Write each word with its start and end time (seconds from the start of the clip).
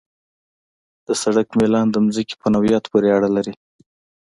د 1.07 1.09
سړک 1.21 1.47
میلان 1.59 1.87
د 1.91 1.95
ځمکې 2.15 2.35
په 2.41 2.47
نوعیت 2.53 2.83
پورې 2.91 3.09
اړه 3.17 3.29
لري 3.37 3.53